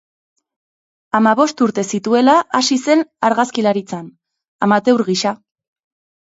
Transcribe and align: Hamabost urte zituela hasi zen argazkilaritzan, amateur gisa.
Hamabost 1.17 1.61
urte 1.65 1.83
zituela 1.97 2.35
hasi 2.61 2.77
zen 2.87 3.05
argazkilaritzan, 3.29 4.09
amateur 4.69 5.05
gisa. 5.13 5.37